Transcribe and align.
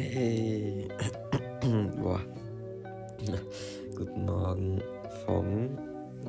Hey. 0.00 0.86
Boah. 2.00 2.20
Guten 3.96 4.26
Morgen 4.26 4.80
vom 5.26 5.76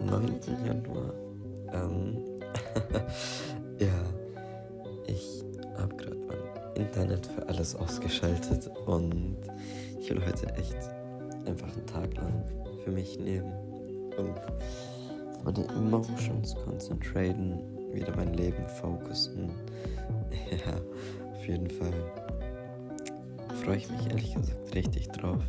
9. 0.07 0.39
Januar. 0.65 1.13
Ähm, 1.71 2.17
ja, 3.79 3.93
ich 5.05 5.43
habe 5.77 5.95
gerade 5.97 6.17
mein 6.17 6.83
Internet 6.83 7.27
für 7.27 7.47
alles 7.47 7.75
ausgeschaltet 7.75 8.71
und 8.87 9.37
ich 9.99 10.09
will 10.09 10.25
heute 10.25 10.47
echt 10.55 10.89
einfach 11.45 11.71
einen 11.71 11.85
Tag 11.85 12.15
lang 12.17 12.43
für 12.83 12.91
mich 12.91 13.19
nehmen 13.19 13.53
und 14.17 14.33
meine 15.43 15.67
Emotions 15.77 16.55
concentraten, 16.65 17.59
wieder 17.93 18.15
mein 18.15 18.33
Leben 18.33 18.67
fokussen. 18.81 19.51
Ja, 20.49 20.73
auf 21.35 21.47
jeden 21.47 21.69
Fall 21.69 21.93
freue 23.69 23.77
ich 23.77 23.91
mich 23.91 24.07
ehrlich 24.09 24.33
gesagt 24.33 24.73
richtig 24.73 25.09
drauf. 25.09 25.43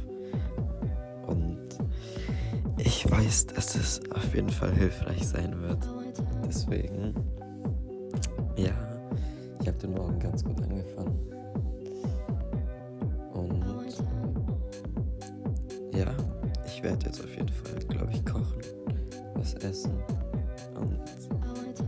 Und 1.26 1.68
ich 2.76 3.10
weiß, 3.10 3.46
dass 3.46 3.74
es 3.76 4.02
auf 4.12 4.34
jeden 4.34 4.50
Fall 4.50 4.74
hilfreich 4.74 5.26
sein 5.26 5.58
wird. 5.62 5.78
Deswegen, 6.46 7.14
ja, 8.56 8.72
ich 9.62 9.68
habe 9.68 9.78
den 9.78 9.94
Morgen 9.94 10.18
ganz 10.18 10.44
gut 10.44 10.60
angefangen. 10.60 11.18
Und 13.32 13.64
ja, 15.94 16.14
ich 16.66 16.82
werde 16.82 17.06
jetzt 17.06 17.24
auf 17.24 17.34
jeden 17.34 17.48
Fall, 17.48 17.78
glaube 17.88 18.12
ich, 18.12 18.22
kochen, 18.26 18.60
was 19.36 19.54
essen 19.54 19.94
und 20.74 21.00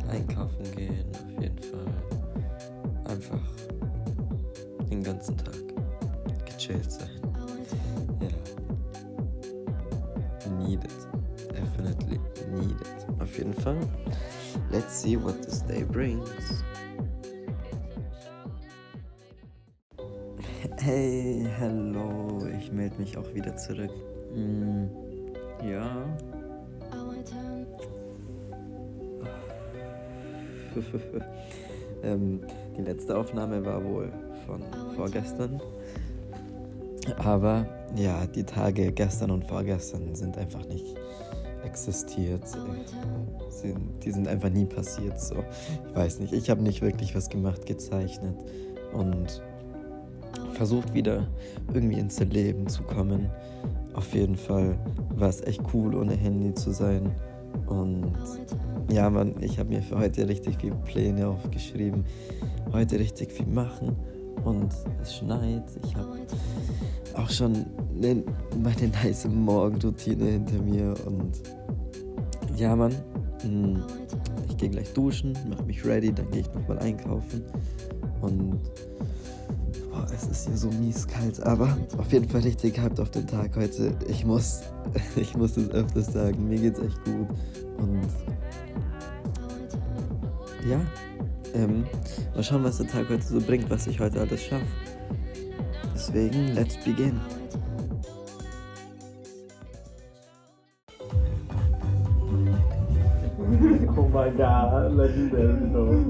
einkaufen 0.08 0.64
gehen. 0.74 1.04
Auf 1.12 1.42
jeden 1.42 1.58
Fall 1.58 3.04
einfach 3.04 3.42
den 4.88 5.02
ganzen 5.02 5.36
Tag 5.36 5.71
gechillt 6.62 6.92
sein. 6.92 7.08
Ja. 8.20 8.28
Need 10.66 10.84
it. 10.84 10.90
Definitely 11.52 12.20
need 12.52 12.80
it. 12.80 13.20
Auf 13.20 13.36
jeden 13.36 13.54
Fall. 13.54 13.80
Let's 14.70 15.02
see 15.02 15.16
what 15.16 15.42
this 15.42 15.62
day 15.66 15.82
brings. 15.84 16.64
Hey, 20.78 21.48
hallo. 21.58 22.46
Ich 22.58 22.70
melde 22.72 22.96
mich 22.98 23.16
auch 23.16 23.34
wieder 23.34 23.56
zurück. 23.56 23.90
Mm, 24.34 24.86
ja. 25.64 26.04
ähm, 32.02 32.40
die 32.76 32.82
letzte 32.82 33.16
Aufnahme 33.16 33.64
war 33.64 33.84
wohl 33.84 34.12
von 34.46 34.62
vorgestern. 34.96 35.60
Aber 37.18 37.66
ja, 37.96 38.26
die 38.26 38.44
Tage 38.44 38.92
gestern 38.92 39.30
und 39.30 39.44
vorgestern 39.44 40.14
sind 40.14 40.38
einfach 40.38 40.66
nicht 40.66 40.96
existiert. 41.64 42.44
Die 44.04 44.10
sind 44.10 44.28
einfach 44.28 44.50
nie 44.50 44.64
passiert. 44.64 45.20
So, 45.20 45.36
ich 45.88 45.94
weiß 45.94 46.20
nicht. 46.20 46.32
Ich 46.32 46.50
habe 46.50 46.62
nicht 46.62 46.82
wirklich 46.82 47.14
was 47.14 47.28
gemacht, 47.28 47.66
gezeichnet 47.66 48.36
und 48.92 49.42
versucht 50.52 50.94
wieder 50.94 51.28
irgendwie 51.72 51.98
ins 51.98 52.18
Leben 52.20 52.66
zu 52.68 52.82
kommen. 52.82 53.30
Auf 53.94 54.14
jeden 54.14 54.36
Fall 54.36 54.78
war 55.14 55.28
es 55.28 55.42
echt 55.42 55.62
cool, 55.74 55.94
ohne 55.94 56.14
Handy 56.14 56.54
zu 56.54 56.72
sein. 56.72 57.12
Und 57.66 58.12
ja, 58.90 59.10
man, 59.10 59.34
ich 59.42 59.58
habe 59.58 59.68
mir 59.68 59.82
für 59.82 59.98
heute 59.98 60.28
richtig 60.28 60.58
viele 60.60 60.74
Pläne 60.76 61.28
aufgeschrieben. 61.28 62.04
Heute 62.72 62.98
richtig 62.98 63.32
viel 63.32 63.46
machen. 63.46 63.96
Und 64.44 64.72
es 65.00 65.16
schneit. 65.16 65.64
Ich 65.84 65.94
habe 65.94 66.18
auch 67.14 67.30
schon 67.30 67.66
eine, 67.96 68.22
meine 68.62 68.88
nice 68.88 69.26
Morgenroutine 69.26 70.24
hinter 70.24 70.60
mir. 70.62 70.94
Und 71.06 71.40
ja, 72.56 72.74
Mann, 72.74 72.94
ich 74.48 74.56
gehe 74.56 74.68
gleich 74.68 74.92
duschen, 74.92 75.36
mache 75.48 75.62
mich 75.64 75.84
ready, 75.84 76.12
dann 76.12 76.30
gehe 76.30 76.40
ich 76.40 76.54
nochmal 76.54 76.78
einkaufen. 76.78 77.42
Und 78.20 78.60
boah, 79.90 80.06
es 80.14 80.26
ist 80.26 80.46
hier 80.46 80.56
so 80.56 80.68
mies 80.70 81.06
kalt, 81.06 81.42
aber 81.42 81.76
auf 81.98 82.12
jeden 82.12 82.28
Fall 82.28 82.42
richtig 82.42 82.80
hyped 82.80 83.00
auf 83.00 83.10
den 83.10 83.26
Tag 83.26 83.56
heute. 83.56 83.94
Ich 84.08 84.24
muss, 84.24 84.62
ich 85.16 85.36
muss 85.36 85.56
es 85.56 85.70
öfters 85.70 86.12
sagen, 86.12 86.48
mir 86.48 86.58
geht's 86.58 86.80
echt 86.80 87.04
gut. 87.04 87.28
Und 87.78 88.06
ja, 90.68 90.80
ähm, 91.54 91.84
mal 92.34 92.42
schauen, 92.42 92.64
was 92.64 92.78
der 92.78 92.86
Tag 92.86 93.08
heute 93.08 93.22
so 93.22 93.40
bringt, 93.40 93.68
was 93.70 93.86
ich 93.86 94.00
heute 94.00 94.20
alles 94.20 94.42
schaffe. 94.42 94.64
Deswegen, 95.94 96.54
let's 96.54 96.76
begin. 96.84 97.20
oh 103.96 104.08
my 104.08 104.30
god, 104.30 104.94
legendary 104.94 105.70
though. 105.72 106.04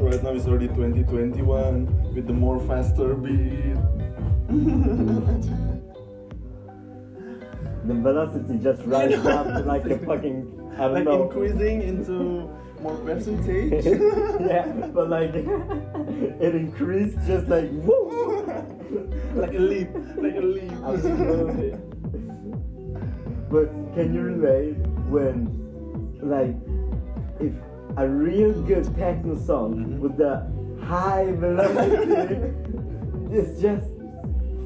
Right 0.00 0.22
now 0.22 0.30
it's 0.30 0.46
already 0.46 0.68
2021 0.68 2.14
with 2.14 2.26
the 2.26 2.32
more 2.32 2.60
faster 2.60 3.14
beat. 3.14 3.76
The 7.86 7.94
velocity 7.94 8.58
just 8.58 8.82
rises 8.86 9.24
up 9.26 9.64
like 9.64 9.84
a 9.84 9.98
fucking, 9.98 10.65
Like 10.78 11.04
know. 11.04 11.22
increasing 11.24 11.82
into 11.82 12.50
more 12.82 12.96
percentage. 12.96 13.84
yeah, 14.40 14.66
but 14.92 15.08
like 15.08 15.34
it 15.34 16.54
increased 16.54 17.18
just 17.26 17.48
like 17.48 17.70
woo. 17.72 18.44
like 19.34 19.54
a 19.54 19.58
leap, 19.58 19.88
like 20.16 20.36
a 20.36 20.40
leap. 20.40 20.72
Absolutely. 20.84 21.74
But 23.50 23.66
can 23.94 24.12
you 24.12 24.22
relate 24.22 24.74
when, 25.08 25.46
like, 26.20 26.56
if 27.40 27.52
a 27.96 28.06
real 28.08 28.52
good 28.62 28.84
techno 28.96 29.36
song 29.38 29.74
Mhm. 29.76 29.98
with 30.00 30.16
the 30.16 30.42
high 30.84 31.30
velocity, 31.32 32.52
it's 33.30 33.60
just 33.60 33.86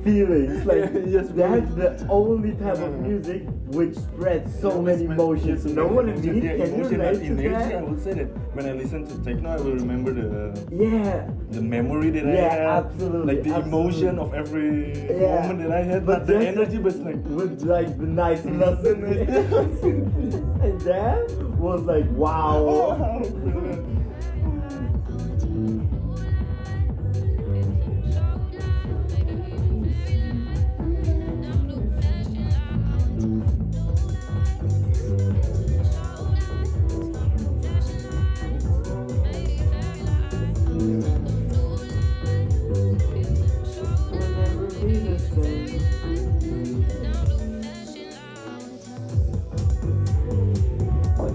feelings. 0.03 0.65
Like 0.66 0.91
Yes, 1.06 1.28
that's 1.28 1.72
really. 1.72 1.82
the 1.82 2.06
only 2.09 2.53
type 2.53 2.78
of 2.78 3.00
music 3.00 3.47
which 3.70 3.94
spreads 3.94 4.60
so 4.60 4.82
many 4.82 5.04
emotions. 5.04 5.64
No 5.64 5.86
one 5.86 6.10
I 6.10 6.14
mean? 6.16 6.42
Yeah, 6.42 6.56
Can 6.56 6.76
you 6.78 6.88
relate 6.88 7.19
to 7.19 7.25
energy. 7.26 7.54
I 7.54 7.69
that? 7.69 7.88
would 7.88 8.03
say 8.03 8.14
that 8.14 8.26
when 8.54 8.66
I 8.66 8.72
listen 8.72 9.06
to 9.06 9.14
techno, 9.25 9.50
I 9.50 9.56
will 9.56 9.75
remember 9.76 10.12
the 10.12 10.58
Yeah. 10.75 11.31
the 11.50 11.62
memory 11.62 12.10
that 12.10 12.26
I 12.26 12.32
Yeah, 12.34 12.50
had, 12.50 12.84
absolutely, 12.84 13.34
like 13.34 13.44
the 13.44 13.54
emotion 13.60 14.19
of 14.19 14.34
every 14.34 14.92
Yeah. 15.09 15.42
moment 15.42 15.59
that 15.60 15.72
I 15.72 15.82
had, 15.82 16.04
But 16.06 16.26
the 16.26 16.36
energy 16.38 16.78
was 16.78 16.97
like. 16.98 17.16
with 17.26 17.62
like 17.62 17.97
the 17.97 18.06
nice 18.06 18.41
velocity. 18.41 19.20
and 20.66 20.80
that 20.82 21.30
was 21.59 21.82
like 21.82 22.06
wow. 22.10 22.56
Oh, 22.66 23.22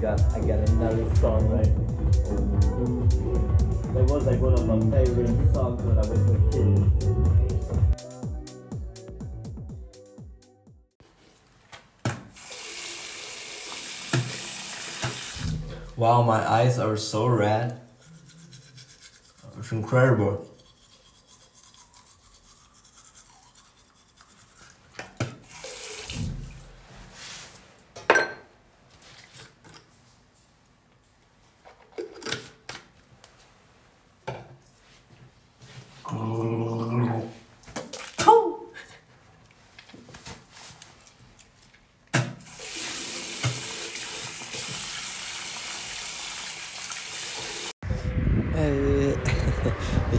God, 0.05 0.21
I 0.35 0.39
got 0.41 0.69
another 0.69 1.16
song 1.16 1.49
right. 1.49 1.73
That 3.95 4.05
was 4.05 4.27
like 4.27 4.39
one 4.39 4.53
of 4.53 4.67
my 4.67 4.79
favorite 4.91 5.30
songs 5.51 5.81
when 5.81 5.97
I 5.97 6.06
was 6.06 6.30
a 6.30 6.38
kid. 6.51 6.77
Wow, 15.97 16.21
my 16.21 16.47
eyes 16.47 16.77
are 16.77 16.97
so 16.97 17.25
red. 17.25 17.81
It's 19.57 19.71
incredible. 19.71 20.55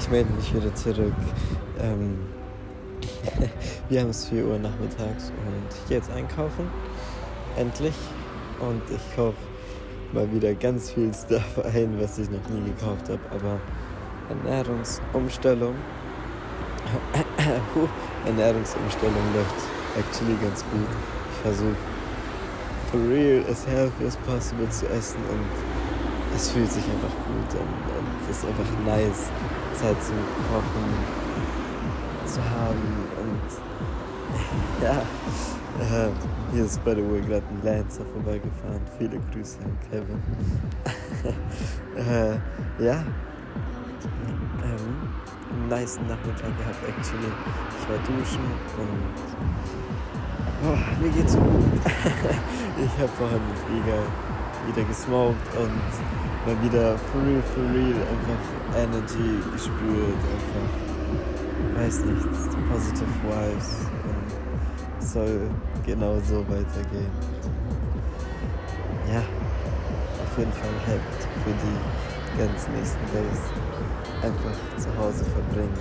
Ich 0.07 0.13
melde 0.13 0.33
mich 0.35 0.55
wieder 0.55 0.73
zurück. 0.75 1.15
Ähm, 1.81 2.19
wir 3.89 4.01
haben 4.01 4.11
es 4.11 4.27
4 4.27 4.47
Uhr 4.47 4.59
nachmittags 4.59 5.31
und 5.31 5.67
ich 5.69 5.89
gehe 5.89 5.97
jetzt 5.99 6.11
einkaufen. 6.13 6.71
Endlich. 7.57 7.95
Und 8.61 8.83
ich 8.89 9.17
kaufe 9.17 9.37
mal 10.13 10.33
wieder 10.33 10.55
ganz 10.55 10.93
viel 10.93 11.13
Stuff 11.13 11.59
ein, 11.75 12.01
was 12.01 12.19
ich 12.19 12.31
noch 12.31 12.49
nie 12.49 12.71
gekauft 12.71 13.09
habe. 13.09 13.19
Aber 13.33 13.59
Ernährungsumstellung. 14.29 15.75
Ernährungsumstellung 18.27 19.35
läuft 19.35 19.57
actually 19.99 20.37
ganz 20.41 20.65
gut. 20.71 20.89
Ich 21.33 21.39
versuche 21.43 21.77
for 22.93 23.01
real 23.11 23.45
as 23.51 23.67
healthy 23.67 24.07
as 24.07 24.17
possible 24.19 24.71
zu 24.71 24.89
essen 24.89 25.19
und 25.33 25.66
es 26.37 26.51
fühlt 26.51 26.71
sich 26.71 26.85
einfach 26.85 27.17
gut 27.25 27.51
an 27.59 27.67
und 27.97 28.31
es 28.31 28.37
ist 28.37 28.45
einfach 28.45 28.71
nice, 28.85 29.31
Zeit 29.73 29.97
zum 30.03 30.17
Kochen 30.51 30.93
zu 32.27 32.41
haben 32.45 33.09
und 33.23 33.49
ja, 34.83 34.99
äh, 35.81 36.11
hier 36.53 36.65
ist 36.65 36.85
by 36.85 36.91
the 36.95 37.03
way 37.11 37.21
gerade 37.23 37.43
ein 37.51 37.63
Lancer 37.63 38.05
vorbeigefahren. 38.13 38.81
Viele 38.99 39.19
Grüße 39.33 39.59
an 39.65 39.79
Kevin. 39.91 40.23
äh, 41.97 42.85
ja, 42.85 43.03
ähm, 44.63 45.09
einen 45.53 45.69
nice 45.69 45.99
Nachmittag 46.01 46.53
gehabt 46.59 46.83
actually. 46.87 47.33
Ich 47.81 47.89
war 47.89 47.99
duschen 47.99 48.45
und 48.77 49.17
oh, 50.65 51.03
mir 51.03 51.11
geht's 51.11 51.33
so 51.33 51.39
gut. 51.39 51.81
ich 52.85 53.03
habe 53.03 53.13
vorhin 53.17 53.41
Iga 53.75 54.03
wieder 54.67 54.83
gesmoked 54.83 55.57
und 55.57 56.26
mal 56.47 56.63
wieder 56.63 56.97
for 56.97 57.21
real, 57.21 57.99
einfach 58.07 58.43
Energy 58.79 59.43
gespürt, 59.53 60.23
einfach, 60.31 60.71
weiß 61.83 62.05
nicht, 62.05 62.29
positive 62.71 63.15
vibes 63.25 63.81
soll 65.01 65.51
genau 65.85 66.19
so 66.21 66.47
weitergehen. 66.49 67.11
Ja, 69.13 69.23
auf 70.23 70.39
jeden 70.39 70.53
Fall 70.53 70.71
happy 70.87 71.27
für 71.43 71.51
die 71.51 72.39
ganz 72.39 72.69
nächsten 72.69 73.07
Days. 73.13 73.43
Einfach 74.23 74.57
zu 74.79 74.89
Hause 74.99 75.25
verbringen, 75.25 75.79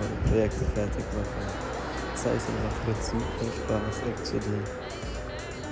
meine 0.00 0.30
Projekte 0.30 0.64
fertig 0.74 1.04
machen, 1.12 1.44
Zeichen 2.14 2.54
macht 2.64 2.88
mir 2.88 2.94
super 3.02 3.50
Spaß 3.64 4.08
actually 4.08 4.62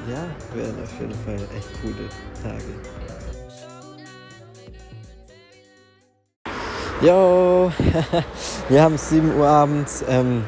ja, 0.08 0.24
werden 0.56 0.82
auf 0.82 1.00
jeden 1.00 1.12
Fall 1.12 1.34
echt 1.34 1.68
coole 1.82 2.08
Tage. 2.42 3.17
Jo, 7.00 7.70
wir 8.68 8.82
haben 8.82 8.98
7 8.98 9.36
Uhr 9.36 9.46
abends. 9.46 10.04
Ähm, 10.08 10.42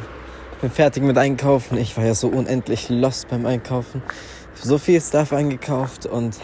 bin 0.61 0.69
fertig 0.69 1.05
mit 1.05 1.17
Einkaufen. 1.17 1.79
Ich 1.79 1.97
war 1.97 2.05
ja 2.05 2.12
so 2.12 2.26
unendlich 2.26 2.88
lost 2.88 3.29
beim 3.29 3.47
Einkaufen. 3.47 4.02
So 4.61 4.76
viel 4.76 5.00
Stuff 5.00 5.32
eingekauft 5.32 6.06
und 6.06 6.37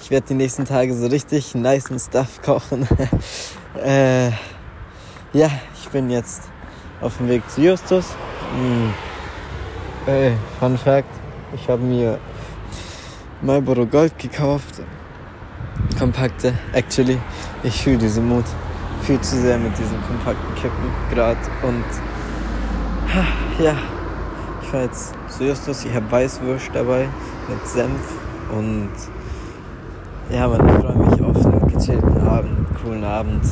ich 0.00 0.12
werde 0.12 0.28
die 0.28 0.34
nächsten 0.34 0.64
Tage 0.64 0.94
so 0.94 1.08
richtig 1.08 1.56
nice 1.56 1.90
Stuff 1.98 2.40
kochen. 2.40 2.86
äh, 3.84 4.28
ja, 5.32 5.50
ich 5.74 5.88
bin 5.90 6.08
jetzt 6.08 6.44
auf 7.00 7.16
dem 7.16 7.28
Weg 7.28 7.42
zu 7.50 7.62
Justus. 7.62 8.14
Hm. 8.54 8.94
Ey, 10.06 10.36
Fun 10.60 10.78
Fact: 10.78 11.08
Ich 11.52 11.68
habe 11.68 11.82
mir 11.82 12.20
Marlboro 13.40 13.86
Gold 13.86 14.16
gekauft. 14.20 14.82
Kompakte. 15.98 16.54
Actually, 16.72 17.18
ich 17.64 17.82
fühle 17.82 17.98
diese 17.98 18.20
Mut 18.20 18.44
viel 19.02 19.20
zu 19.20 19.36
sehr 19.40 19.58
mit 19.58 19.76
diesen 19.76 20.00
kompakten 20.06 20.54
Kippen 20.54 20.90
gerade. 21.10 21.38
Und 21.62 21.84
ja, 23.62 23.76
ich 24.62 24.68
fahre 24.68 24.84
jetzt 24.84 25.14
zu 25.28 25.44
Justus. 25.44 25.84
Ich 25.84 25.94
habe 25.94 26.10
Weißwurst 26.10 26.70
dabei 26.72 27.08
mit 27.48 27.66
Senf. 27.66 28.14
Und 28.52 28.90
ja, 30.30 30.46
man, 30.46 30.66
ich 30.66 30.74
freue 30.74 30.96
mich 30.96 31.22
auf 31.22 31.44
einen 31.44 31.68
gechillten 31.68 32.20
Abend, 32.20 32.68
coolen 32.82 33.04
Abend. 33.04 33.44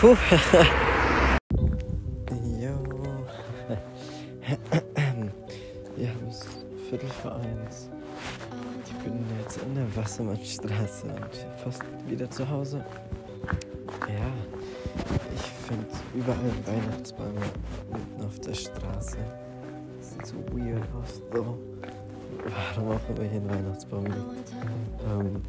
Puh. 0.00 0.16
Jo. 2.60 2.70
Wir 5.96 6.08
haben 6.08 6.28
es 6.28 6.46
Viertel 6.88 7.08
vor 7.22 7.34
eins. 7.34 7.90
Ich 8.86 8.92
bin 9.04 9.24
jetzt 9.40 9.58
in 9.62 9.74
der 9.74 9.96
Wassermannstraße 9.96 11.06
und 11.06 11.62
fast 11.62 11.82
wieder 12.08 12.30
zu 12.30 12.48
Hause. 12.48 12.84
Ja, 14.08 14.32
ich 15.34 15.42
finde 15.66 15.86
überall 16.14 16.52
Weihnachtsbäume 16.66 17.40
mitten 17.92 18.24
auf 18.24 18.38
der 18.40 18.54
Straße. 18.54 19.18
Das 19.98 20.12
sieht 20.12 20.26
so 20.26 20.36
weird 20.52 20.82
aus, 21.00 21.22
so. 21.32 21.58
Warum 22.74 22.90
auch 22.90 23.08
immer 23.08 23.28
hier 23.28 23.40
ein 23.40 23.48
Weihnachtsbaum 23.48 24.04
liegt. 24.06 24.52
Ähm, 25.08 25.42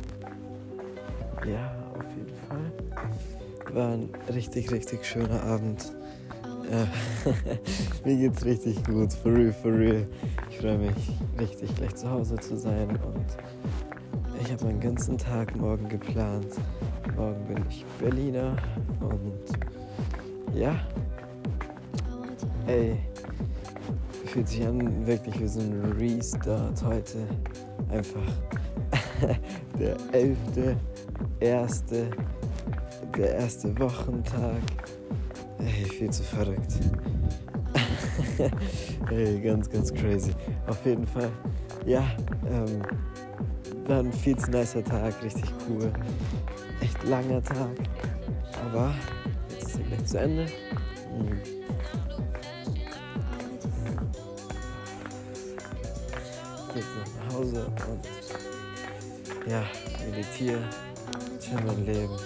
ja, 1.49 1.75
auf 1.97 2.05
jeden 2.15 2.35
Fall. 2.47 3.73
War 3.75 3.93
ein 3.93 4.09
richtig, 4.33 4.71
richtig 4.71 5.05
schöner 5.05 5.41
Abend. 5.43 5.91
Äh, 6.69 8.05
mir 8.05 8.17
geht's 8.17 8.45
richtig 8.45 8.83
gut, 8.85 9.13
for 9.13 9.33
real, 9.33 9.53
for 9.53 9.73
real. 9.73 10.07
Ich 10.49 10.59
freue 10.59 10.77
mich 10.77 10.93
richtig, 11.39 11.75
gleich 11.75 11.95
zu 11.95 12.09
Hause 12.09 12.35
zu 12.35 12.57
sein 12.57 12.89
und 12.89 13.25
ich 14.41 14.51
habe 14.51 14.65
meinen 14.65 14.79
ganzen 14.79 15.17
Tag 15.17 15.55
morgen 15.55 15.89
geplant. 15.89 16.53
Morgen 17.15 17.45
bin 17.47 17.63
ich 17.69 17.85
Berliner 17.99 18.55
und 19.01 20.55
ja, 20.55 20.75
ey, 22.65 22.97
fühlt 24.25 24.47
sich 24.47 24.65
an 24.65 25.05
wirklich 25.05 25.39
wie 25.39 25.47
so 25.47 25.59
ein 25.59 25.95
Restart 25.99 26.83
heute. 26.83 27.19
Einfach 27.89 28.21
der 29.79 29.95
elfte, 30.11 30.75
erste, 31.39 32.09
der 33.15 33.35
erste 33.35 33.79
Wochentag. 33.79 34.61
Ey, 35.59 35.85
viel 35.85 36.09
zu 36.09 36.23
verrückt. 36.23 36.79
Ey, 39.11 39.39
ganz, 39.39 39.69
ganz 39.69 39.93
crazy. 39.93 40.31
Auf 40.67 40.83
jeden 40.85 41.05
Fall, 41.05 41.29
ja, 41.85 42.03
ähm, 42.49 42.81
war 43.87 43.99
ein 43.99 44.11
viel 44.11 44.35
zu 44.37 44.49
nicer 44.49 44.83
Tag, 44.83 45.21
richtig 45.23 45.45
cool. 45.69 45.91
Langer 47.05 47.43
Tag. 47.43 47.77
Aber 48.65 48.93
jetzt 49.49 49.67
ist 49.67 49.79
er 49.79 49.83
gleich 49.83 50.05
zu 50.05 50.19
Ende. 50.19 50.45
Hm. 50.45 51.41
Jetzt 56.75 56.87
nach 56.97 57.35
Hause 57.35 57.65
und 57.65 59.51
ja, 59.51 59.63
meditiere, 60.09 60.61
chill 61.39 61.59
mein 61.65 61.85
Leben. 61.85 62.17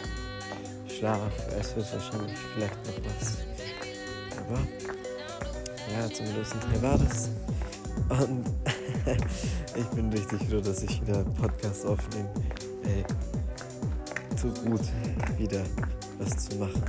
Schlaf, 0.87 1.19
es 1.59 1.75
wird 1.75 1.93
wahrscheinlich 1.93 2.37
vielleicht 2.53 2.87
noch 2.87 2.93
was. 3.05 3.37
Aber 4.37 4.59
ja, 5.91 6.09
zum 6.13 6.25
größten 6.33 6.61
Teil 6.61 6.81
war 6.81 6.97
das. 6.97 7.29
Und 8.09 8.45
ich 9.75 9.85
bin 9.87 10.11
richtig 10.11 10.47
froh, 10.49 10.61
dass 10.61 10.83
ich 10.83 11.01
wieder 11.01 11.23
Podcast 11.23 11.85
aufnehme. 11.85 12.29
Ey, 12.83 13.03
tut 14.39 14.65
gut, 14.65 14.81
wieder 15.37 15.63
was 16.19 16.47
zu 16.47 16.57
machen. 16.57 16.83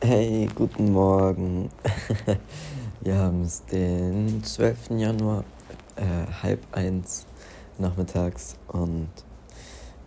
Hey, 0.00 0.48
guten 0.54 0.92
Morgen. 0.92 1.68
Wir 3.02 3.16
haben 3.16 3.42
es 3.42 3.64
den 3.66 4.42
12. 4.42 4.90
Januar, 4.96 5.44
äh, 5.96 6.32
halb 6.42 6.60
eins 6.72 7.26
nachmittags 7.76 8.56
und 8.68 9.10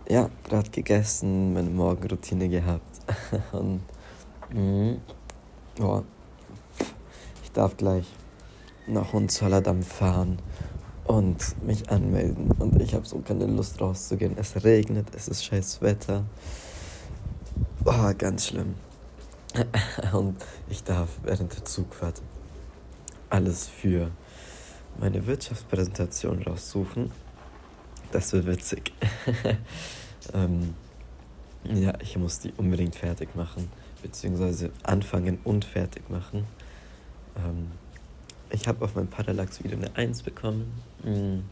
ja, 0.09 0.29
gerade 0.43 0.69
gegessen, 0.71 1.53
meine 1.53 1.69
Morgenroutine 1.69 2.49
gehabt 2.49 3.01
und 3.51 3.81
mh, 4.51 4.95
oh, 5.79 6.01
ich 7.43 7.51
darf 7.51 7.77
gleich 7.77 8.07
nach 8.87 9.13
Hohenzollern 9.13 9.83
fahren 9.83 10.39
und 11.05 11.63
mich 11.65 11.89
anmelden 11.89 12.51
und 12.59 12.81
ich 12.81 12.93
habe 12.93 13.05
so 13.05 13.19
keine 13.19 13.45
Lust 13.45 13.79
rauszugehen. 13.79 14.37
Es 14.37 14.63
regnet, 14.63 15.07
es 15.15 15.27
ist 15.27 15.45
scheiß 15.45 15.81
Wetter. 15.81 16.25
Oh, 17.85 18.11
ganz 18.17 18.47
schlimm. 18.47 18.73
Und 20.11 20.35
ich 20.69 20.83
darf 20.83 21.09
während 21.23 21.55
der 21.55 21.63
Zugfahrt 21.63 22.21
alles 23.29 23.67
für 23.67 24.11
meine 24.99 25.25
Wirtschaftspräsentation 25.27 26.41
raussuchen. 26.41 27.11
Das 28.11 28.33
wird 28.33 28.47
witzig. 28.47 28.91
ähm, 30.33 30.73
ja, 31.63 31.93
ich 31.99 32.17
muss 32.17 32.39
die 32.39 32.53
unbedingt 32.57 32.95
fertig 32.95 33.35
machen, 33.35 33.69
beziehungsweise 34.01 34.71
anfangen 34.83 35.39
und 35.43 35.63
fertig 35.63 36.09
machen. 36.09 36.45
Ähm, 37.37 37.71
ich 38.49 38.67
habe 38.67 38.83
auf 38.85 38.95
meinem 38.95 39.07
Parallax 39.07 39.63
wieder 39.63 39.77
eine 39.77 39.95
1 39.95 40.23
bekommen. 40.23 40.71
Mhm. 41.03 41.43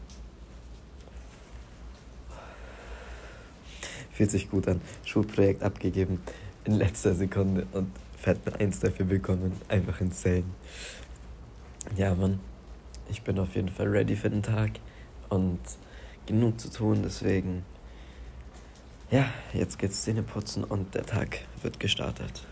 Fühlt 4.12 4.30
sich 4.30 4.50
gut 4.50 4.68
an. 4.68 4.80
Schulprojekt 5.04 5.62
abgegeben 5.62 6.20
in 6.64 6.74
letzter 6.74 7.14
Sekunde 7.14 7.66
und 7.72 7.90
fett 8.16 8.38
eine 8.46 8.60
Eins 8.60 8.80
dafür 8.80 9.06
bekommen. 9.06 9.52
Einfach 9.68 10.00
insane. 10.00 10.44
Ja, 11.96 12.14
Mann. 12.14 12.40
Ich 13.10 13.22
bin 13.22 13.38
auf 13.38 13.54
jeden 13.54 13.68
Fall 13.68 13.88
ready 13.88 14.16
für 14.16 14.30
den 14.30 14.42
Tag 14.42 14.70
und 15.28 15.58
genug 16.26 16.58
zu 16.58 16.70
tun, 16.70 17.02
deswegen. 17.02 17.64
Ja, 19.10 19.26
jetzt 19.52 19.78
geht's 19.78 20.02
Zähne 20.02 20.22
putzen 20.22 20.64
und 20.64 20.94
der 20.94 21.04
Tag 21.04 21.40
wird 21.62 21.78
gestartet. 21.78 22.46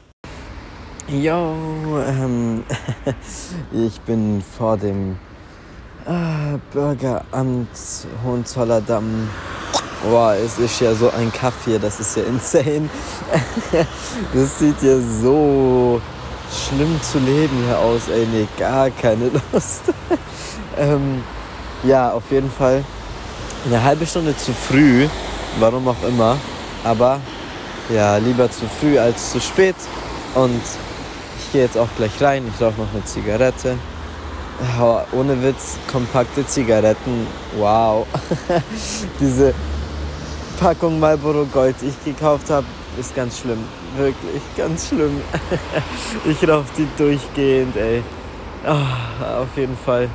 Yo, 1.09 1.57
ähm, 2.07 2.63
ich 3.73 4.01
bin 4.03 4.43
vor 4.57 4.77
dem 4.77 5.19
äh, 6.07 6.59
Bürgeramt 6.73 7.69
Hohenzollern-Damm. 8.25 9.29
Boah, 10.05 10.35
es 10.35 10.59
ist 10.59 10.81
ja 10.81 10.95
so 10.95 11.11
ein 11.11 11.33
Kaffee, 11.33 11.81
das 11.81 11.99
ist 11.99 12.17
ja 12.17 12.23
insane. 12.23 12.89
das 14.33 14.59
sieht 14.61 14.81
ja 14.81 14.97
so 15.21 16.01
schlimm 16.53 17.01
zu 17.03 17.19
leben 17.19 17.57
hier 17.67 17.79
aus, 17.79 18.09
ey, 18.09 18.25
nee, 18.33 18.47
gar 18.57 18.89
keine 18.91 19.29
Lust. 19.53 19.83
ähm, 20.79 21.25
ja, 21.83 22.13
auf 22.13 22.31
jeden 22.31 22.51
Fall 22.51 22.85
eine 23.67 23.83
halbe 23.83 24.07
Stunde 24.07 24.37
zu 24.37 24.53
früh, 24.53 25.09
warum 25.59 25.89
auch 25.89 26.03
immer, 26.07 26.37
aber 26.85 27.19
ja, 27.93 28.19
lieber 28.19 28.49
zu 28.49 28.67
früh 28.81 28.99
als 29.01 29.33
zu 29.33 29.41
spät. 29.41 29.77
Und 30.35 30.63
gehe 31.53 31.63
jetzt 31.63 31.77
auch 31.77 31.89
gleich 31.97 32.21
rein, 32.21 32.45
ich 32.53 32.61
rauche 32.61 32.81
noch 32.81 32.93
eine 32.93 33.05
Zigarette. 33.05 33.77
Oh, 34.81 35.01
ohne 35.13 35.43
Witz, 35.43 35.79
kompakte 35.91 36.47
Zigaretten, 36.47 37.27
wow. 37.57 38.07
Diese 39.21 39.55
Packung 40.59 41.01
Marlboro 41.01 41.45
Gold, 41.47 41.77
die 41.81 41.89
ich 41.89 42.05
gekauft 42.05 42.49
habe, 42.51 42.67
ist 42.99 43.15
ganz 43.15 43.41
schlimm. 43.41 43.65
Wirklich 43.97 44.43
ganz 44.57 44.89
schlimm. 44.89 45.21
ich 46.25 46.49
rauche 46.49 46.67
die 46.77 46.89
durchgehend, 46.97 47.77
ey. 47.77 48.03
Oh, 48.67 49.43
auf 49.43 49.57
jeden 49.57 49.77
Fall. 49.77 50.09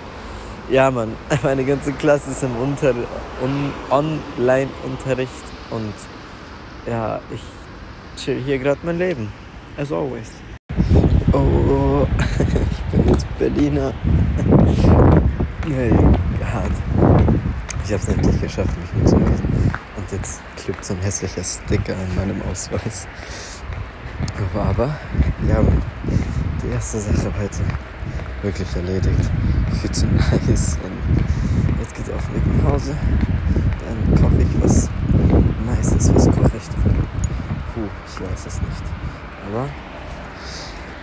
Ja, 0.70 0.90
Mann, 0.92 1.14
meine 1.44 1.64
ganze 1.64 1.94
Klasse 1.94 2.32
ist 2.32 2.44
im 2.44 2.56
Unter 2.58 2.94
un 3.42 3.74
Online-Unterricht 3.90 5.32
und 5.70 5.94
ja, 6.86 7.20
ich 7.34 7.42
chill 8.22 8.42
hier 8.44 8.60
gerade 8.60 8.80
mein 8.84 8.98
Leben. 8.98 9.32
As 9.78 9.92
always. 9.92 10.32
Oh, 11.34 12.08
ich 12.40 12.84
bin 12.92 13.10
jetzt 13.10 13.38
Berliner. 13.38 13.94
hey, 15.68 15.92
hart. 16.42 16.72
Ich 17.84 17.92
hab's 17.92 18.08
endlich 18.08 18.42
geschafft, 18.42 18.72
mich 18.80 19.02
umzumelden. 19.02 19.72
Und 19.98 20.12
jetzt 20.12 20.42
klebt 20.56 20.86
so 20.86 20.94
ein 20.94 21.02
hässlicher 21.02 21.44
Sticker 21.44 21.94
an 21.94 22.16
meinem 22.16 22.42
Ausweis. 22.50 23.08
Aber, 24.54 24.70
aber, 24.70 24.96
ja, 25.48 25.62
die 26.64 26.70
erste 26.70 27.00
Sache 27.00 27.32
heute 27.38 27.60
wirklich 28.42 28.74
erledigt. 28.76 29.30
Viel 29.82 29.92
zu 29.92 30.08
nice. 30.08 30.78
Und 30.82 31.80
jetzt 31.80 31.94
geht's 31.94 32.10
auf 32.10 32.26
den 32.28 32.36
Weg 32.36 32.64
nach 32.64 32.72
Hause. 32.72 32.96
Dann 33.84 34.22
koche 34.22 34.42
ich 34.42 34.64
was 34.64 34.90
Nices. 35.66 36.14
Was 36.16 36.26
koche 36.26 36.52
ich 36.58 36.70
denn? 36.70 36.96
Puh, 37.74 37.90
ich 38.08 38.22
weiß 38.22 38.46
es 38.46 38.62
nicht. 38.62 38.84
Aber, 39.50 39.68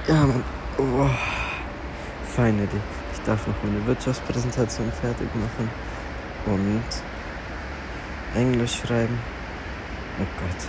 ja, 0.06 0.26
man. 0.26 0.44
Oh, 0.78 1.08
finally. 2.34 2.68
Ich 3.12 3.20
darf 3.20 3.46
noch 3.46 3.62
meine 3.62 3.86
Wirtschaftspräsentation 3.86 4.90
fertig 4.92 5.28
machen. 5.34 5.70
Und 6.46 6.84
Englisch 8.34 8.80
schreiben. 8.80 9.18
Oh 10.20 10.26
Gott. 10.40 10.68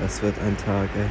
Das 0.00 0.22
wird 0.22 0.38
ein 0.40 0.56
Tag, 0.58 0.88
ey. 0.96 1.08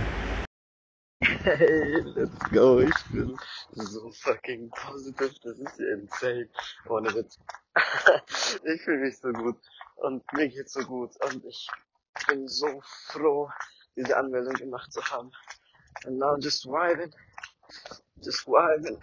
Hey, 1.44 2.02
let's 2.16 2.40
go. 2.52 2.80
Ich 2.80 3.04
bin 3.12 3.38
so 3.72 4.12
fucking 4.12 4.70
positive. 4.72 5.34
Das 5.44 5.58
ist 5.58 5.80
ja 5.80 5.94
insane. 5.94 6.50
Ohne 6.90 7.14
Witz. 7.14 7.40
ich 8.64 8.82
fühle 8.82 8.98
mich 8.98 9.18
so 9.18 9.32
gut. 9.32 9.58
Und 9.98 10.24
mir 10.34 10.50
geht's 10.50 10.74
so 10.74 10.82
gut. 10.82 11.12
Und 11.24 11.46
ich 11.46 11.68
bin 12.28 12.48
so 12.48 12.82
froh, 13.08 13.50
diese 13.96 14.18
Anmeldung 14.18 14.56
gemacht 14.56 14.92
zu 14.92 15.02
haben. 15.04 15.32
And 16.04 16.20
now 16.20 16.38
just 16.38 16.66
vibing. 16.66 17.14
Just 18.22 18.46
vibing. 18.46 19.00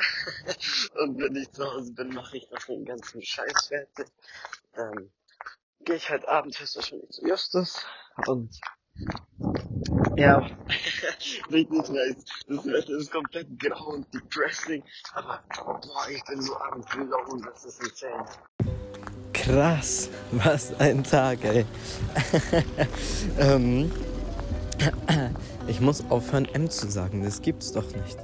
Und 1.02 1.18
wenn 1.18 1.36
ich 1.36 1.50
zu 1.52 1.64
Hause 1.64 1.92
bin, 1.92 2.14
mache 2.14 2.36
ich 2.36 2.50
noch 2.50 2.64
den 2.66 2.84
ganzen 2.84 3.22
Scheiß 3.22 3.68
fertig. 3.68 4.06
Ähm, 4.76 5.10
gehe 5.84 5.96
ich 5.96 6.10
halt 6.10 6.26
Abend 6.28 6.58
höchstwahrscheinlich 6.58 7.10
zu 7.10 7.26
Justus. 7.26 7.84
Und 8.26 8.60
ja, 10.16 10.38
richtig 11.50 11.88
nice. 11.88 12.24
Das 12.46 12.66
Wetter 12.66 12.96
ist 12.98 13.10
komplett 13.10 13.58
grau 13.58 13.94
und 13.94 14.14
depressing. 14.14 14.82
Aber 15.14 15.42
boah, 15.56 16.08
ich 16.10 16.22
bin 16.24 16.42
so 16.42 16.56
am 16.56 16.82
Glow, 16.82 17.40
das 17.44 17.64
ist 17.64 17.82
insane. 17.82 18.26
Krass, 19.32 20.10
was 20.32 20.78
ein 20.78 21.02
Tag, 21.02 21.42
ey. 21.44 21.64
ähm, 23.38 23.90
ich 25.66 25.80
muss 25.80 26.04
aufhören, 26.10 26.46
M 26.52 26.68
zu 26.68 26.90
sagen, 26.90 27.22
das 27.22 27.42
gibt's 27.42 27.72
doch 27.72 27.86
nicht. 27.94 28.18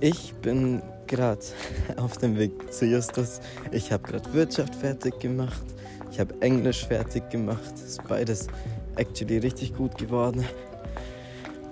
Ich 0.00 0.34
bin 0.34 0.82
gerade 1.06 1.40
auf 1.96 2.18
dem 2.18 2.38
Weg 2.38 2.72
zu 2.72 2.86
Justus. 2.86 3.40
Ich 3.72 3.92
habe 3.92 4.02
gerade 4.02 4.32
Wirtschaft 4.32 4.74
fertig 4.74 5.18
gemacht. 5.20 5.64
Ich 6.10 6.20
habe 6.20 6.34
Englisch 6.40 6.86
fertig 6.86 7.28
gemacht. 7.30 7.74
Ist 7.74 8.06
beides 8.08 8.48
actually 8.96 9.38
richtig 9.38 9.74
gut 9.74 9.96
geworden. 9.98 10.44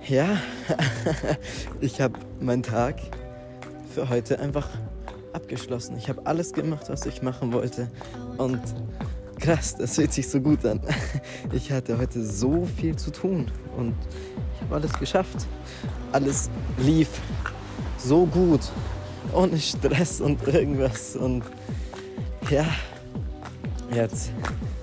Ja, 0.06 0.36
ich 1.80 2.00
habe 2.00 2.18
meinen 2.40 2.62
Tag 2.62 2.96
für 3.94 4.08
heute 4.08 4.38
einfach 4.38 4.68
abgeschlossen. 5.32 5.96
Ich 5.96 6.08
habe 6.08 6.26
alles 6.26 6.52
gemacht, 6.52 6.88
was 6.88 7.06
ich 7.06 7.22
machen 7.22 7.52
wollte. 7.52 7.88
Und 8.36 8.60
krass, 9.44 9.76
das 9.76 9.96
fühlt 9.96 10.12
sich 10.12 10.26
so 10.26 10.40
gut 10.40 10.64
an. 10.64 10.80
Ich 11.52 11.70
hatte 11.70 11.98
heute 11.98 12.24
so 12.24 12.66
viel 12.78 12.96
zu 12.96 13.12
tun 13.12 13.50
und 13.76 13.94
ich 14.54 14.62
habe 14.62 14.76
alles 14.76 14.92
geschafft. 14.94 15.46
Alles 16.12 16.48
lief 16.78 17.08
so 17.98 18.24
gut, 18.24 18.60
ohne 19.34 19.58
Stress 19.58 20.22
und 20.22 20.46
irgendwas. 20.48 21.16
Und 21.16 21.44
ja, 22.50 22.64
jetzt 23.92 24.30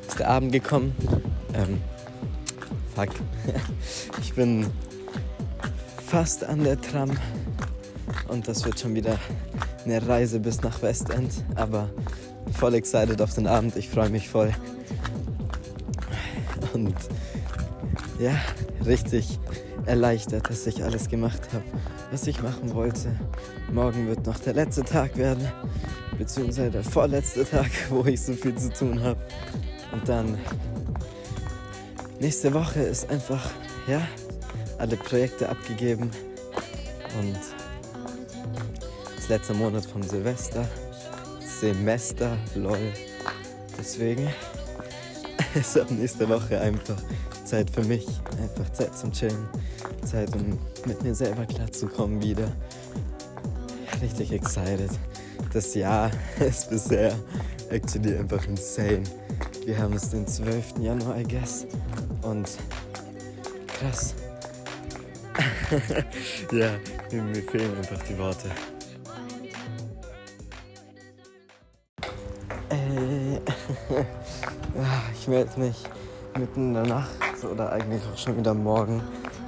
ist 0.08 0.20
der 0.20 0.30
Abend 0.30 0.52
gekommen. 0.52 0.96
Ähm, 1.54 1.82
fuck. 2.96 3.10
Ich 4.22 4.34
bin 4.34 4.68
fast 6.08 6.44
an 6.44 6.64
der 6.64 6.80
Tram 6.80 7.12
und 8.28 8.48
das 8.48 8.64
wird 8.64 8.80
schon 8.80 8.96
wieder 8.96 9.18
eine 9.84 10.08
Reise 10.08 10.40
bis 10.40 10.62
nach 10.62 10.82
Westend. 10.82 11.44
Aber 11.56 11.90
voll 12.54 12.76
excited 12.76 13.22
auf 13.22 13.34
den 13.34 13.48
Abend. 13.48 13.76
Ich 13.76 13.90
freue 13.90 14.10
mich 14.10 14.30
voll. 14.30 14.54
Und 16.74 16.96
ja, 18.20 18.36
richtig 18.86 19.40
erleichtert, 19.86 20.50
dass 20.50 20.68
ich 20.68 20.84
alles 20.84 21.10
gemacht 21.10 21.42
habe, 21.54 21.64
was 22.12 22.28
ich 22.28 22.42
machen 22.42 22.74
wollte. 22.74 23.16
Morgen 23.72 24.08
wird 24.08 24.26
noch 24.26 24.40
der 24.40 24.54
letzte 24.54 24.84
Tag 24.84 25.18
werden, 25.18 25.48
beziehungsweise 26.18 26.72
der 26.72 26.84
vorletzte 26.84 27.46
Tag, 27.46 27.72
wo 27.90 28.06
ich 28.06 28.22
so 28.22 28.34
viel 28.34 28.56
zu 28.56 28.72
tun 28.72 29.02
habe. 29.02 29.20
Und 29.92 30.08
dann 30.08 30.38
nächste 32.20 32.54
Woche 32.54 32.82
ist 32.82 33.10
einfach, 33.10 33.50
ja, 33.88 34.02
alle 34.78 34.98
Projekte 34.98 35.50
abgegeben 35.50 36.10
und 37.20 37.38
das 39.16 39.30
letzte 39.30 39.54
Monat 39.54 39.86
vom 39.86 40.02
Silvester, 40.02 40.68
Semester, 41.62 42.40
lol. 42.56 42.92
Deswegen 43.78 44.28
ist 45.54 45.78
ab 45.78 45.92
nächste 45.92 46.28
Woche 46.28 46.60
einfach 46.60 46.98
Zeit 47.46 47.70
für 47.70 47.84
mich, 47.84 48.08
einfach 48.42 48.74
Zeit 48.74 48.98
zum 48.98 49.12
Chillen, 49.12 49.48
Zeit, 50.04 50.36
um 50.36 50.58
mit 50.88 51.04
mir 51.04 51.14
selber 51.14 51.46
klarzukommen 51.46 52.20
wieder. 52.20 52.52
Richtig 54.02 54.32
excited. 54.32 54.90
Das 55.54 55.76
Jahr 55.76 56.10
ist 56.40 56.72
bisher 56.72 57.14
actually 57.70 58.18
einfach 58.18 58.44
insane. 58.48 59.04
Wir 59.64 59.78
haben 59.78 59.94
es 59.94 60.10
den 60.10 60.26
12. 60.26 60.80
Januar, 60.80 61.20
I 61.20 61.24
guess. 61.24 61.68
Und 62.24 62.50
krass. 63.68 64.16
ja, 66.52 66.72
mir 67.12 67.44
fehlen 67.44 67.78
einfach 67.78 68.02
die 68.10 68.18
Worte. 68.18 68.50
Ich 75.14 75.28
melde 75.28 75.60
mich 75.60 75.84
mitten 76.38 76.70
in 76.70 76.74
der 76.74 76.86
Nacht 76.86 77.10
oder 77.52 77.72
eigentlich 77.72 78.02
auch 78.12 78.18
schon 78.18 78.38
wieder 78.38 78.54
morgen. 78.54 79.02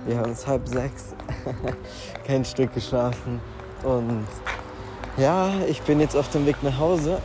Wir 0.06 0.18
haben 0.18 0.32
es 0.32 0.46
halb 0.46 0.68
sechs, 0.68 1.16
kein 2.28 2.44
Stück 2.44 2.74
geschlafen 2.74 3.40
und 3.84 4.28
ja, 5.18 5.52
ich 5.68 5.82
bin 5.84 6.00
jetzt 6.00 6.16
auf 6.16 6.30
dem 6.30 6.46
Weg 6.46 6.62
nach 6.64 6.78
Hause. 6.78 7.20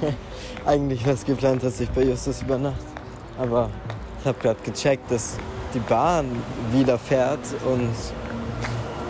eigentlich 0.66 1.04
war 1.06 1.14
es 1.14 1.24
geplant, 1.24 1.62
dass 1.62 1.80
ich 1.80 1.90
bei 1.90 2.02
Justus 2.04 2.42
übernachte, 2.42 2.84
aber 3.38 3.70
Ich 4.20 4.26
habe 4.26 4.38
gerade 4.40 4.60
gecheckt, 4.64 5.10
dass 5.10 5.36
die 5.74 5.78
Bahn 5.78 6.26
wieder 6.72 6.98
fährt 6.98 7.38
und 7.64 7.90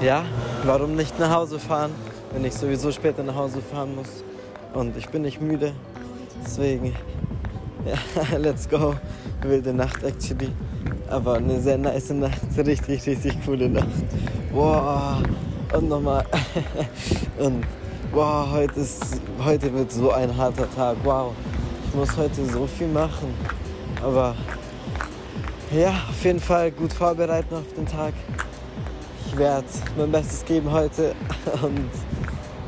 ja, 0.05 0.25
warum 0.65 0.95
nicht 0.97 1.19
nach 1.19 1.31
Hause 1.31 1.59
fahren, 1.59 1.93
wenn 2.33 2.45
ich 2.45 2.55
sowieso 2.55 2.93
später 2.93 3.23
nach 3.23 3.35
Hause 3.35 3.63
fahren 3.63 3.95
muss. 3.95 4.25
Und 4.75 4.97
ich 4.97 5.09
bin 5.09 5.23
nicht 5.23 5.41
müde, 5.41 5.73
deswegen, 6.45 6.95
ja, 7.87 8.37
let's 8.39 8.69
go. 8.69 8.95
Wilde 9.43 9.73
Nacht 9.73 10.03
actually. 10.03 10.51
Aber 11.09 11.35
eine 11.35 11.61
sehr 11.61 11.79
nice 11.79 12.11
Nacht, 12.11 12.41
richtig, 12.57 13.07
richtig 13.07 13.37
coole 13.45 13.69
Nacht. 13.69 13.87
Boah, 14.53 15.23
und 15.73 15.89
nochmal. 15.89 16.25
und 17.39 17.65
wow, 18.13 18.49
heute, 18.51 18.81
ist, 18.81 19.21
heute 19.45 19.73
wird 19.73 19.93
so 19.93 20.11
ein 20.11 20.37
harter 20.37 20.69
Tag. 20.75 20.97
Wow, 21.05 21.33
ich 21.87 21.95
muss 21.95 22.17
heute 22.17 22.45
so 22.47 22.67
viel 22.67 22.89
machen. 22.89 23.33
Aber 24.03 24.35
ja, 25.73 25.91
auf 26.09 26.25
jeden 26.25 26.41
Fall 26.41 26.71
gut 26.73 26.93
vorbereiten 26.93 27.55
auf 27.55 27.73
den 27.77 27.87
Tag. 27.87 28.15
Ich 29.27 29.37
werde 29.37 29.67
mein 29.97 30.11
Bestes 30.11 30.45
geben 30.45 30.71
heute 30.71 31.15
und 31.63 31.91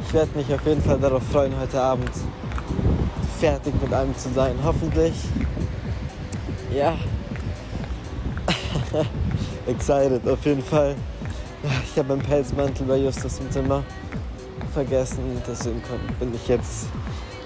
ich 0.06 0.14
werde 0.14 0.36
mich 0.36 0.52
auf 0.52 0.64
jeden 0.66 0.82
Fall 0.82 0.98
darauf 0.98 1.22
freuen, 1.24 1.52
heute 1.60 1.80
Abend 1.80 2.10
fertig 3.38 3.74
mit 3.80 3.92
allem 3.92 4.16
zu 4.16 4.28
sein. 4.30 4.54
Hoffentlich. 4.62 5.14
Ja. 6.74 6.96
Excited 9.66 10.26
auf 10.28 10.44
jeden 10.44 10.62
Fall. 10.62 10.94
Ich 11.84 11.98
habe 11.98 12.08
meinen 12.08 12.22
Pelzmantel 12.22 12.86
bei 12.86 12.96
Justus 12.96 13.38
im 13.40 13.50
Zimmer 13.50 13.84
vergessen. 14.72 15.42
Deswegen 15.46 15.82
bin 16.18 16.34
ich 16.34 16.48
jetzt 16.48 16.86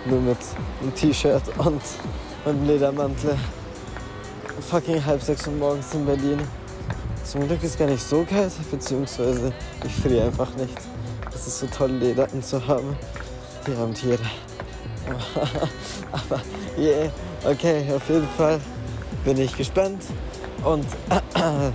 nur 0.06 0.20
mit 0.20 0.38
einem 0.80 0.94
T-Shirt 0.94 1.42
und 1.58 1.82
meinem 2.44 2.66
Ledermantel 2.66 3.36
fucking 4.70 5.04
halb 5.04 5.22
sechs 5.22 5.46
Uhr 5.46 5.54
morgens 5.54 5.94
in 5.94 6.06
Berlin. 6.06 6.38
Zum 7.24 7.46
Glück 7.46 7.62
ist 7.62 7.78
gar 7.78 7.88
nicht 7.88 8.02
so 8.02 8.24
kalt, 8.24 8.52
beziehungsweise 8.70 9.52
ich 9.84 9.94
friere 9.94 10.26
einfach 10.26 10.54
nicht. 10.56 10.76
Es 11.34 11.46
ist 11.46 11.60
so 11.60 11.66
toll, 11.66 11.90
Lederten 11.90 12.42
zu 12.42 12.66
haben. 12.66 12.96
Die 13.66 13.76
haben 13.76 13.94
Tiere. 13.94 14.22
Aber 16.12 16.40
yeah, 16.76 17.10
okay, 17.44 17.84
auf 17.94 18.08
jeden 18.08 18.28
Fall 18.36 18.60
bin 19.24 19.38
ich 19.38 19.56
gespannt 19.56 20.02
und 20.64 20.86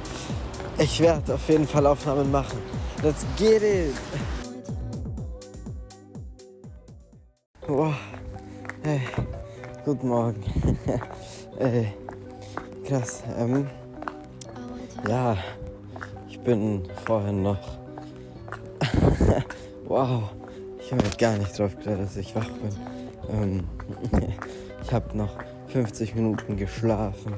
ich 0.77 0.99
werde 0.99 1.33
auf 1.35 1.49
jeden 1.49 1.67
Fall 1.67 1.85
Aufnahmen 1.85 2.31
machen. 2.31 2.59
Let's 3.03 3.25
get 3.37 3.61
it! 3.61 3.95
Wow. 7.67 7.93
Hey, 8.83 9.01
guten 9.83 10.07
Morgen. 10.07 10.41
hey, 11.59 11.93
krass. 12.85 13.23
Ähm, 13.37 13.67
ja, 15.07 15.37
ich 16.29 16.39
bin 16.39 16.87
vorhin 17.05 17.43
noch. 17.43 17.59
wow, 19.85 20.23
ich 20.79 20.91
habe 20.93 21.03
gar 21.17 21.37
nicht 21.37 21.59
drauf 21.59 21.77
gedacht, 21.77 21.99
dass 21.99 22.15
ich 22.15 22.33
wach 22.33 22.47
bin. 22.47 22.96
Ähm, 23.31 23.63
ich 24.83 24.91
habe 24.91 25.17
noch 25.17 25.35
50 25.67 26.15
Minuten 26.15 26.57
geschlafen. 26.57 27.33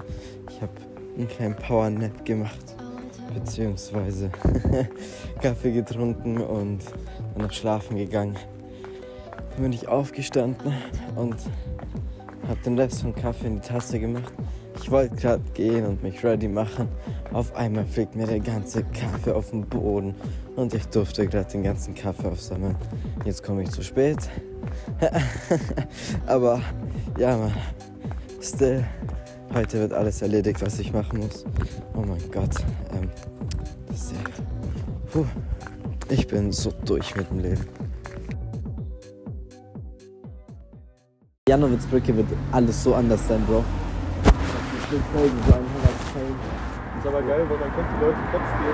Ich 0.50 0.62
habe 0.62 0.72
einen 1.18 1.28
kleinen 1.28 1.56
Power 1.56 1.90
Nap 1.90 2.26
gemacht, 2.26 2.76
beziehungsweise 3.34 4.30
Kaffee 5.42 5.72
getrunken 5.72 6.38
und 6.38 6.80
dann 7.34 7.46
noch 7.46 7.52
schlafen 7.52 7.98
gegangen. 7.98 8.38
Dann 9.52 9.64
bin 9.64 9.74
ich 9.74 9.88
aufgestanden 9.88 10.74
und 11.16 11.36
habe 12.48 12.60
den 12.66 12.80
Rest 12.80 13.02
vom 13.02 13.14
Kaffee 13.16 13.48
in 13.48 13.56
die 13.56 13.68
Tasse 13.68 14.00
gemacht. 14.00 14.34
Ich 14.82 14.90
wollte 14.90 15.16
gerade 15.16 15.44
gehen 15.54 15.86
und 15.86 16.02
mich 16.02 16.24
ready 16.24 16.48
machen. 16.48 16.88
Auf 17.34 17.54
einmal 17.56 17.86
fliegt 17.86 18.16
mir 18.16 18.26
der 18.26 18.40
ganze 18.40 18.84
Kaffee 18.84 19.34
auf 19.34 19.50
den 19.52 19.66
Boden 19.66 20.16
und 20.56 20.74
ich 20.74 20.86
durfte 20.88 21.28
gerade 21.28 21.52
den 21.52 21.64
ganzen 21.64 21.94
Kaffee 21.94 22.28
aufsammeln. 22.28 22.76
Jetzt 23.26 23.44
komme 23.44 23.64
ich 23.64 23.70
zu 23.72 23.84
spät. 23.84 24.18
Aber 26.28 26.62
ja, 27.18 27.38
Mann. 27.38 27.54
Still. 28.42 28.86
Heute 29.54 29.80
wird 29.80 29.94
alles 29.94 30.22
erledigt, 30.22 30.62
was 30.62 30.80
ich 30.80 30.94
machen 30.94 31.20
muss. 31.20 31.46
Oh 31.96 32.02
mein 32.02 32.22
Gott. 32.32 32.56
Ähm, 32.94 33.10
das. 33.88 34.14
Puh. 35.12 35.26
Ich 36.10 36.28
bin 36.28 36.52
so 36.52 36.72
durch 36.86 37.16
mit 37.16 37.30
dem 37.30 37.40
Leben. 37.40 37.66
Janowitzbrücke 41.48 42.16
wird 42.16 42.28
alles 42.52 42.84
so 42.84 42.94
anders 42.94 43.28
sein, 43.28 43.44
Bro. 43.46 43.64
Das 44.24 44.92
wird 44.92 45.02
crazy 45.14 45.34
sein, 45.50 45.64
Ist 47.00 47.08
aber 47.08 47.22
geil, 47.24 47.46
weil 47.50 47.58
man 47.58 47.74
kennt 47.76 47.90
die 47.96 48.06
Leute 48.06 48.18
trotzdem. 48.32 48.70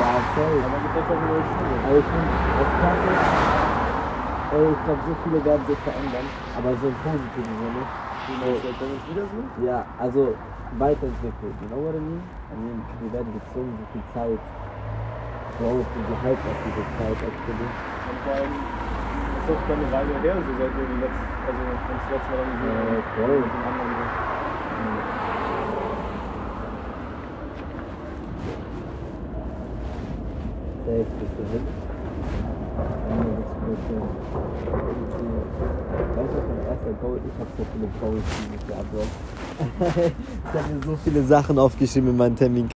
Ja, 0.00 0.20
voll. 0.34 0.58
Aber 0.60 0.68
man 0.68 0.82
gibt 0.82 0.96
einfach 0.96 1.16
eine 1.16 1.26
neue 1.26 1.44
Schule. 1.48 1.74
Aber 1.84 1.98
ich 1.98 2.04
finde, 2.04 2.28
das 2.60 2.70
Krasse 2.80 3.63
ey, 4.54 4.72
ich 4.72 4.84
glaube, 4.84 5.00
so 5.06 5.14
viele 5.24 5.44
werden 5.44 5.66
sich 5.66 5.78
verändern, 5.78 6.30
aber 6.56 6.76
so 6.76 6.88
im 6.88 6.94
positiven 6.96 7.56
Sinne. 7.58 7.82
Wie 8.26 8.36
meinst 8.36 8.64
du, 8.64 8.68
als 8.68 8.80
wenn 8.80 8.88
wir 8.88 8.94
uns 8.94 9.08
wiedersehen? 9.08 9.50
Ja, 9.62 9.86
also 9.98 10.36
weiterentwickelt. 10.78 11.54
You 11.60 11.68
know 11.68 11.80
what 11.84 11.94
I 11.94 11.98
mean? 11.98 12.22
I 12.50 12.56
mean, 12.56 12.84
wir 13.00 13.12
werden 13.12 13.32
gezwungen, 13.34 13.78
so 13.78 13.86
viel 13.92 14.04
Zeit. 14.14 14.40
Bin 15.58 16.04
so 16.08 16.16
hyped 16.22 16.46
auf 16.50 16.58
diese 16.66 16.84
Zeit, 16.98 17.18
actually. 17.22 17.68
Und 18.10 18.18
vor 18.24 18.34
allem, 18.34 18.54
das 19.34 19.42
ist 19.42 19.48
doch 19.48 19.60
schon 19.66 19.78
eine 19.78 19.92
Weile 19.92 20.14
her, 20.18 20.34
so 20.34 20.52
seit 20.58 20.72
wir 20.76 20.86
die 20.86 21.00
letzte, 21.00 21.24
also 21.46 21.60
uns 21.62 22.02
letzte 22.10 22.30
Mal 22.30 22.38
dann 22.38 22.50
gesehen 22.58 22.74
haben. 22.74 22.88
Ja, 22.94 23.02
voll. 23.14 23.38
Mit 23.40 23.52
den 23.54 23.64
anderen. 23.64 23.90
so. 23.94 24.06
Safe, 30.84 31.06
bist 31.18 31.34
du 31.38 31.42
hin? 31.52 33.43
Weißt 33.64 33.80
du, 33.88 33.94
mein 36.48 36.60
erster 36.68 36.92
Goal 37.00 37.18
Ich 37.24 37.32
habe 37.40 37.50
so 37.56 37.64
viele 37.72 37.88
Goals 38.00 38.24
dieses 38.52 38.62
Jahr, 38.68 38.84
ich 39.58 40.60
habe 40.60 40.74
mir 40.74 40.82
so 40.84 40.96
viele 41.02 41.22
Sachen 41.22 41.58
aufgeschrieben 41.58 42.10
in 42.10 42.16
meinen 42.16 42.36
Termin. 42.36 42.73